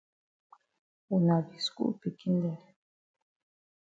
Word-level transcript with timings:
Wuna 1.09 1.35
be 1.47 1.55
skul 1.65 1.91
pikin 2.01 2.35
dem. 2.43 2.57